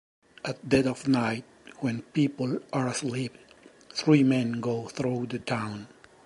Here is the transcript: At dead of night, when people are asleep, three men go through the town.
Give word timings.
At 0.43 0.67
dead 0.67 0.87
of 0.87 1.07
night, 1.07 1.45
when 1.79 2.01
people 2.01 2.57
are 2.73 2.87
asleep, 2.87 3.37
three 3.93 4.23
men 4.23 4.53
go 4.59 4.87
through 4.87 5.27
the 5.27 5.37
town. 5.37 5.89